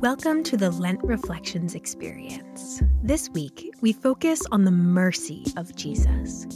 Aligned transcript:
Welcome 0.00 0.44
to 0.44 0.56
the 0.56 0.70
Lent 0.70 1.04
Reflections 1.04 1.74
experience. 1.74 2.82
This 3.02 3.28
week, 3.34 3.74
we 3.82 3.92
focus 3.92 4.40
on 4.50 4.64
the 4.64 4.70
mercy 4.70 5.44
of 5.58 5.76
Jesus. 5.76 6.46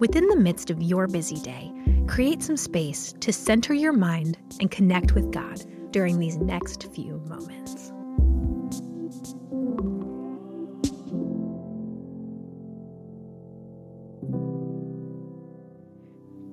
Within 0.00 0.26
the 0.26 0.34
midst 0.34 0.70
of 0.70 0.82
your 0.82 1.06
busy 1.06 1.38
day, 1.38 1.70
create 2.08 2.42
some 2.42 2.56
space 2.56 3.14
to 3.20 3.32
center 3.32 3.74
your 3.74 3.92
mind 3.92 4.38
and 4.58 4.72
connect 4.72 5.14
with 5.14 5.30
God 5.30 5.64
during 5.92 6.18
these 6.18 6.36
next 6.38 6.92
few 6.92 7.22
moments. 7.28 7.92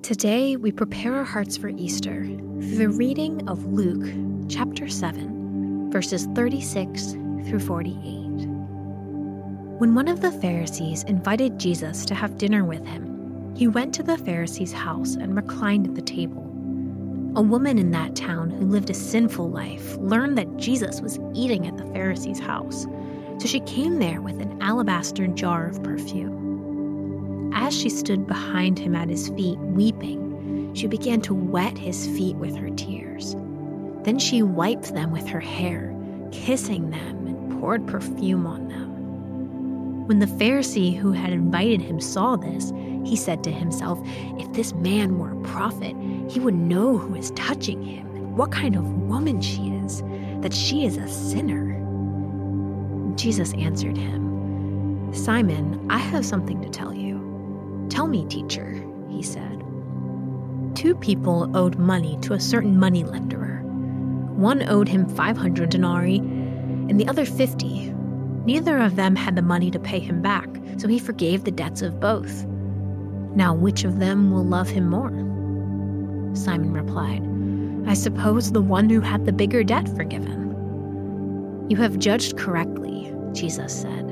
Today, 0.06 0.54
we 0.54 0.70
prepare 0.70 1.16
our 1.16 1.24
hearts 1.24 1.56
for 1.56 1.70
Easter 1.70 2.24
through 2.24 2.76
the 2.76 2.90
reading 2.90 3.48
of 3.48 3.64
Luke 3.64 4.08
chapter 4.48 4.88
7 4.88 5.41
verses 5.92 6.26
36 6.34 7.12
through 7.46 7.60
48. 7.60 8.48
When 9.78 9.94
one 9.94 10.08
of 10.08 10.22
the 10.22 10.32
Pharisees 10.32 11.04
invited 11.04 11.60
Jesus 11.60 12.06
to 12.06 12.14
have 12.14 12.38
dinner 12.38 12.64
with 12.64 12.86
him, 12.86 13.54
he 13.54 13.68
went 13.68 13.94
to 13.94 14.02
the 14.02 14.16
Pharisee's 14.16 14.72
house 14.72 15.16
and 15.16 15.36
reclined 15.36 15.86
at 15.86 15.94
the 15.94 16.00
table. 16.00 16.42
A 17.36 17.42
woman 17.42 17.78
in 17.78 17.90
that 17.90 18.16
town 18.16 18.48
who 18.48 18.64
lived 18.64 18.88
a 18.88 18.94
sinful 18.94 19.50
life 19.50 19.96
learned 19.98 20.38
that 20.38 20.56
Jesus 20.56 21.02
was 21.02 21.18
eating 21.34 21.66
at 21.66 21.76
the 21.76 21.86
Pharisee's 21.92 22.40
house, 22.40 22.86
so 23.38 23.46
she 23.46 23.60
came 23.60 23.98
there 23.98 24.22
with 24.22 24.40
an 24.40 24.62
alabaster 24.62 25.26
jar 25.26 25.66
of 25.66 25.82
perfume. 25.82 27.50
As 27.54 27.78
she 27.78 27.90
stood 27.90 28.26
behind 28.26 28.78
him 28.78 28.96
at 28.96 29.10
his 29.10 29.28
feet, 29.28 29.58
weeping, 29.58 30.72
she 30.74 30.86
began 30.86 31.20
to 31.22 31.34
wet 31.34 31.76
his 31.76 32.06
feet 32.16 32.36
with 32.36 32.56
her 32.56 32.70
tears. 32.70 33.36
Then 34.04 34.18
she 34.18 34.42
wiped 34.42 34.94
them 34.94 35.12
with 35.12 35.28
her 35.28 35.40
hair, 35.40 35.94
kissing 36.32 36.90
them, 36.90 37.26
and 37.26 37.60
poured 37.60 37.86
perfume 37.86 38.46
on 38.46 38.68
them. 38.68 40.06
When 40.08 40.18
the 40.18 40.26
Pharisee 40.26 40.96
who 40.96 41.12
had 41.12 41.32
invited 41.32 41.80
him 41.80 42.00
saw 42.00 42.34
this, 42.34 42.72
he 43.04 43.14
said 43.14 43.44
to 43.44 43.52
himself, 43.52 44.00
If 44.38 44.52
this 44.52 44.74
man 44.74 45.18
were 45.18 45.32
a 45.32 45.42
prophet, 45.42 45.94
he 46.28 46.40
would 46.40 46.54
know 46.54 46.98
who 46.98 47.14
is 47.14 47.30
touching 47.32 47.82
him 47.82 48.06
and 48.16 48.36
what 48.36 48.50
kind 48.50 48.74
of 48.74 48.84
woman 48.84 49.40
she 49.40 49.68
is, 49.68 50.02
that 50.40 50.52
she 50.52 50.84
is 50.84 50.96
a 50.96 51.08
sinner. 51.08 51.78
Jesus 53.14 53.54
answered 53.54 53.96
him, 53.96 55.12
Simon, 55.14 55.86
I 55.88 55.98
have 55.98 56.26
something 56.26 56.60
to 56.62 56.68
tell 56.68 56.92
you. 56.92 57.86
Tell 57.88 58.08
me, 58.08 58.26
teacher, 58.26 58.84
he 59.08 59.22
said. 59.22 59.62
Two 60.74 60.96
people 60.96 61.56
owed 61.56 61.78
money 61.78 62.18
to 62.22 62.32
a 62.32 62.40
certain 62.40 62.78
moneylender 62.78 63.61
one 64.36 64.68
owed 64.68 64.88
him 64.88 65.08
500 65.08 65.70
denarii 65.70 66.18
and 66.18 66.98
the 66.98 67.08
other 67.08 67.24
50. 67.24 67.92
Neither 68.44 68.78
of 68.78 68.96
them 68.96 69.14
had 69.14 69.36
the 69.36 69.42
money 69.42 69.70
to 69.70 69.78
pay 69.78 70.00
him 70.00 70.20
back, 70.20 70.48
so 70.78 70.88
he 70.88 70.98
forgave 70.98 71.44
the 71.44 71.50
debts 71.50 71.82
of 71.82 72.00
both. 72.00 72.44
Now, 73.34 73.54
which 73.54 73.84
of 73.84 73.98
them 73.98 74.30
will 74.30 74.44
love 74.44 74.68
him 74.68 74.88
more? 74.88 75.10
Simon 76.34 76.72
replied, 76.72 77.22
I 77.88 77.94
suppose 77.94 78.50
the 78.50 78.60
one 78.60 78.88
who 78.90 79.00
had 79.00 79.26
the 79.26 79.32
bigger 79.32 79.62
debt 79.62 79.88
forgiven. 79.96 81.66
You 81.68 81.76
have 81.76 81.98
judged 81.98 82.36
correctly, 82.36 83.14
Jesus 83.32 83.80
said. 83.82 84.08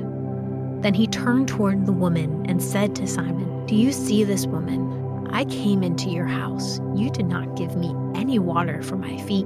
Then 0.81 0.93
he 0.93 1.07
turned 1.07 1.47
toward 1.47 1.85
the 1.85 1.91
woman 1.91 2.45
and 2.49 2.63
said 2.63 2.95
to 2.95 3.07
Simon, 3.07 3.65
Do 3.65 3.75
you 3.75 3.91
see 3.91 4.23
this 4.23 4.47
woman? 4.47 5.27
I 5.31 5.45
came 5.45 5.83
into 5.83 6.09
your 6.09 6.25
house. 6.25 6.79
You 6.95 7.09
did 7.09 7.27
not 7.27 7.55
give 7.55 7.75
me 7.75 7.93
any 8.15 8.39
water 8.39 8.81
for 8.81 8.97
my 8.97 9.17
feet 9.19 9.45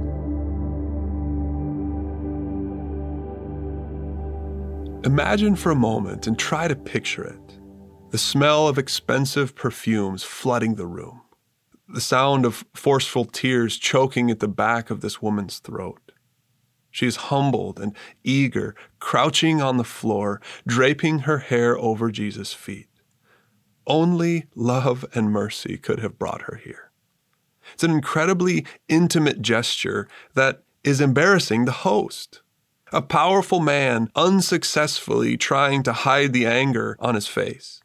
Imagine 5.03 5.55
for 5.55 5.71
a 5.71 5.75
moment 5.75 6.27
and 6.27 6.37
try 6.37 6.67
to 6.67 6.75
picture 6.75 7.23
it 7.23 7.57
the 8.11 8.19
smell 8.19 8.67
of 8.67 8.77
expensive 8.77 9.55
perfumes 9.55 10.21
flooding 10.21 10.75
the 10.75 10.85
room, 10.85 11.21
the 11.87 12.01
sound 12.01 12.45
of 12.45 12.63
forceful 12.75 13.25
tears 13.25 13.77
choking 13.77 14.29
at 14.29 14.39
the 14.39 14.47
back 14.47 14.91
of 14.91 15.01
this 15.01 15.19
woman's 15.19 15.57
throat. 15.57 16.11
She 16.91 17.07
is 17.07 17.15
humbled 17.15 17.79
and 17.79 17.95
eager, 18.23 18.75
crouching 18.99 19.59
on 19.59 19.77
the 19.77 19.83
floor, 19.83 20.39
draping 20.67 21.19
her 21.19 21.39
hair 21.39 21.75
over 21.79 22.11
Jesus' 22.11 22.53
feet. 22.53 22.89
Only 23.87 24.45
love 24.53 25.03
and 25.15 25.31
mercy 25.31 25.77
could 25.77 25.99
have 26.01 26.19
brought 26.19 26.43
her 26.43 26.61
here. 26.63 26.91
It's 27.73 27.83
an 27.83 27.91
incredibly 27.91 28.67
intimate 28.87 29.41
gesture 29.41 30.07
that 30.35 30.61
is 30.83 31.01
embarrassing 31.01 31.65
the 31.65 31.71
host 31.71 32.40
a 32.91 33.01
powerful 33.01 33.59
man 33.59 34.09
unsuccessfully 34.15 35.37
trying 35.37 35.83
to 35.83 35.93
hide 35.93 36.33
the 36.33 36.45
anger 36.45 36.97
on 36.99 37.15
his 37.15 37.27
face. 37.27 37.81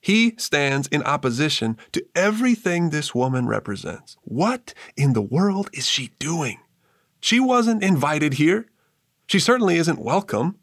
He 0.00 0.34
stands 0.38 0.86
in 0.88 1.02
opposition 1.02 1.76
to 1.92 2.06
everything 2.14 2.90
this 2.90 3.14
woman 3.14 3.48
represents. 3.48 4.16
What 4.22 4.72
in 4.96 5.14
the 5.14 5.22
world 5.22 5.68
is 5.72 5.86
she 5.86 6.12
doing? 6.20 6.60
She 7.20 7.40
wasn't 7.40 7.82
invited 7.82 8.34
here. 8.34 8.66
She 9.26 9.40
certainly 9.40 9.76
isn't 9.76 9.98
welcome. 9.98 10.56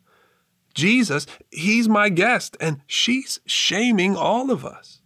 Jesus, 0.74 1.28
he's 1.52 1.90
my 1.90 2.08
guest, 2.08 2.56
and 2.62 2.80
she's 2.88 3.42
shaming 3.46 4.16
all 4.16 4.50
of 4.50 4.66
us. 4.66 5.02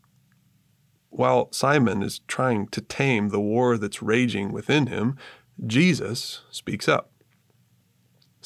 While 1.10 1.52
Simon 1.52 2.04
is 2.04 2.20
trying 2.28 2.68
to 2.68 2.82
tame 2.82 3.30
the 3.30 3.42
war 3.42 3.78
that's 3.78 4.04
raging 4.04 4.52
within 4.52 4.86
him, 4.86 5.18
Jesus 5.66 6.42
speaks 6.52 6.88
up. 6.88 7.12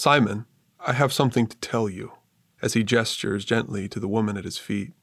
Simon, 0.02 0.48
I 0.80 0.94
have 0.94 1.14
something 1.14 1.46
to 1.46 1.56
tell 1.58 1.88
you, 1.88 2.14
as 2.60 2.74
he 2.74 2.84
gestures 2.84 3.46
gently 3.46 3.88
to 3.90 4.00
the 4.00 4.08
woman 4.08 4.36
at 4.36 4.46
his 4.46 4.58
feet. 4.58 4.94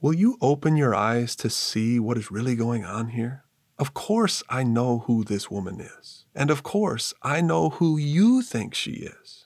Will 0.00 0.12
you 0.12 0.38
open 0.40 0.76
your 0.76 0.92
eyes 0.92 1.36
to 1.36 1.48
see 1.48 2.00
what 2.00 2.18
is 2.18 2.32
really 2.32 2.56
going 2.56 2.84
on 2.84 3.10
here? 3.10 3.44
Of 3.78 3.94
course, 3.94 4.42
I 4.48 4.64
know 4.64 5.04
who 5.06 5.22
this 5.22 5.52
woman 5.52 5.80
is, 5.80 6.24
and 6.34 6.50
of 6.50 6.64
course, 6.64 7.14
I 7.22 7.42
know 7.42 7.70
who 7.70 7.96
you 7.96 8.42
think 8.42 8.74
she 8.74 9.08
is. 9.22 9.44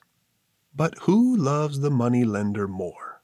But 0.75 0.97
who 1.01 1.37
loves 1.37 1.81
the 1.81 1.91
money 1.91 2.25
lender 2.25 2.67
more? 2.67 3.21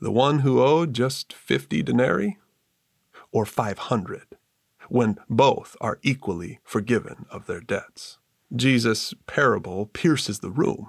The 0.00 0.10
one 0.10 0.40
who 0.40 0.60
owed 0.60 0.92
just 0.92 1.32
50 1.32 1.84
denarii? 1.84 2.36
Or 3.30 3.46
500, 3.46 4.36
when 4.88 5.20
both 5.30 5.76
are 5.80 6.00
equally 6.02 6.58
forgiven 6.64 7.26
of 7.30 7.46
their 7.46 7.60
debts? 7.60 8.18
Jesus' 8.54 9.14
parable 9.26 9.86
pierces 9.86 10.38
the 10.38 10.50
room, 10.50 10.88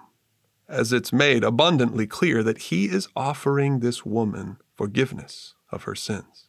as 0.68 0.94
it's 0.94 1.12
made 1.12 1.44
abundantly 1.44 2.08
clear 2.08 2.44
that 2.44 2.64
he 2.64 2.86
is 2.86 3.09
offering 3.16 3.80
this 3.80 4.06
woman 4.06 4.58
forgiveness 4.75 5.56
of 5.72 5.84
her 5.84 5.96
sins. 5.96 6.48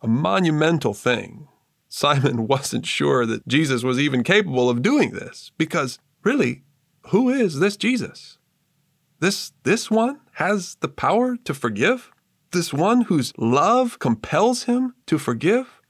A 0.00 0.08
monumental 0.08 0.94
thing. 0.94 1.48
Simon 1.88 2.46
wasn't 2.48 2.86
sure 2.86 3.26
that 3.26 3.46
Jesus 3.46 3.82
was 3.82 3.98
even 3.98 4.22
capable 4.22 4.70
of 4.70 4.82
doing 4.82 5.12
this, 5.12 5.52
because 5.58 5.98
really, 6.22 6.62
who 7.08 7.28
is 7.28 7.60
this 7.60 7.76
Jesus? 7.76 8.38
This, 9.20 9.52
this 9.62 9.90
one 9.90 10.20
has 10.34 10.76
the 10.80 10.88
power 10.88 11.36
to 11.44 11.54
forgive? 11.54 12.10
This 12.50 12.72
one 12.72 13.02
whose 13.02 13.32
love 13.36 13.98
compels 13.98 14.64
him 14.64 14.94
to 15.06 15.18
forgive? 15.18 15.80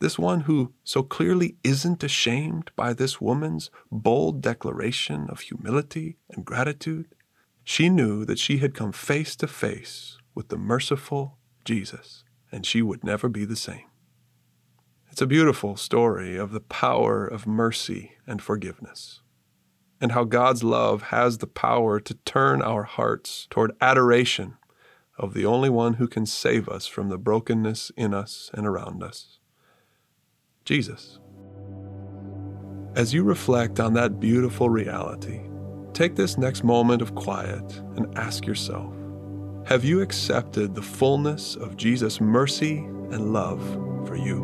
This 0.00 0.18
one 0.18 0.40
who 0.40 0.72
so 0.82 1.02
clearly 1.02 1.56
isn't 1.62 2.02
ashamed 2.02 2.70
by 2.74 2.94
this 2.94 3.20
woman's 3.20 3.70
bold 3.92 4.40
declaration 4.40 5.28
of 5.28 5.40
humility 5.40 6.16
and 6.30 6.44
gratitude, 6.44 7.14
she 7.62 7.90
knew 7.90 8.24
that 8.24 8.38
she 8.38 8.58
had 8.58 8.74
come 8.74 8.92
face 8.92 9.36
to 9.36 9.46
face 9.46 10.16
with 10.34 10.48
the 10.48 10.56
merciful 10.56 11.36
Jesus, 11.66 12.24
and 12.50 12.64
she 12.64 12.80
would 12.80 13.04
never 13.04 13.28
be 13.28 13.44
the 13.44 13.56
same. 13.56 13.84
It's 15.10 15.20
a 15.20 15.26
beautiful 15.26 15.76
story 15.76 16.36
of 16.36 16.52
the 16.52 16.60
power 16.60 17.26
of 17.26 17.46
mercy 17.46 18.12
and 18.26 18.40
forgiveness, 18.40 19.20
and 20.00 20.12
how 20.12 20.24
God's 20.24 20.64
love 20.64 21.02
has 21.02 21.38
the 21.38 21.46
power 21.46 22.00
to 22.00 22.14
turn 22.24 22.62
our 22.62 22.84
hearts 22.84 23.46
toward 23.50 23.76
adoration 23.82 24.56
of 25.18 25.34
the 25.34 25.44
only 25.44 25.68
one 25.68 25.94
who 25.94 26.08
can 26.08 26.24
save 26.24 26.70
us 26.70 26.86
from 26.86 27.10
the 27.10 27.18
brokenness 27.18 27.92
in 27.98 28.14
us 28.14 28.50
and 28.54 28.66
around 28.66 29.02
us. 29.02 29.39
Jesus. 30.64 31.18
As 32.96 33.14
you 33.14 33.22
reflect 33.22 33.80
on 33.80 33.94
that 33.94 34.18
beautiful 34.20 34.68
reality, 34.68 35.40
take 35.92 36.16
this 36.16 36.36
next 36.36 36.64
moment 36.64 37.02
of 37.02 37.14
quiet 37.14 37.78
and 37.96 38.16
ask 38.18 38.46
yourself 38.46 38.92
Have 39.66 39.84
you 39.84 40.00
accepted 40.00 40.74
the 40.74 40.82
fullness 40.82 41.56
of 41.56 41.76
Jesus' 41.76 42.20
mercy 42.20 42.78
and 43.10 43.32
love 43.32 43.62
for 44.06 44.16
you? 44.16 44.39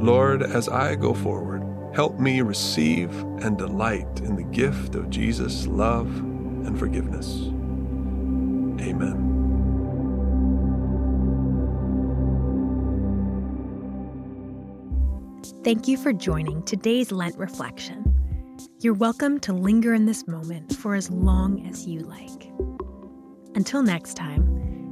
Lord, 0.00 0.42
as 0.42 0.66
I 0.66 0.94
go 0.94 1.12
forward, 1.12 1.62
help 1.94 2.18
me 2.18 2.40
receive 2.40 3.14
and 3.42 3.58
delight 3.58 4.20
in 4.20 4.34
the 4.34 4.42
gift 4.44 4.94
of 4.94 5.10
Jesus' 5.10 5.66
love 5.66 6.06
and 6.06 6.78
forgiveness. 6.78 7.42
Amen. 8.80 9.26
Thank 15.62 15.86
you 15.86 15.98
for 15.98 16.14
joining 16.14 16.62
today's 16.62 17.12
Lent 17.12 17.36
reflection. 17.36 18.06
You're 18.78 18.94
welcome 18.94 19.38
to 19.40 19.52
linger 19.52 19.92
in 19.92 20.06
this 20.06 20.26
moment 20.26 20.74
for 20.76 20.94
as 20.94 21.10
long 21.10 21.66
as 21.66 21.86
you 21.86 22.00
like. 22.00 22.50
Until 23.54 23.82
next 23.82 24.14
time, 24.14 24.49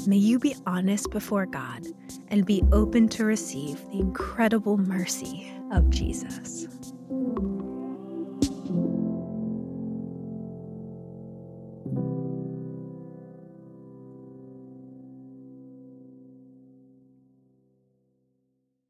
may 0.09 0.17
you 0.17 0.39
be 0.39 0.57
honest 0.67 1.11
before 1.11 1.45
God 1.45 1.87
and 2.29 2.47
be 2.47 2.63
open 2.73 3.09
to 3.11 3.27
receive 3.27 3.79
the 3.91 3.99
incredible 3.99 4.79
mercy 4.79 5.53
of 5.71 5.91
Jesus. 5.91 6.67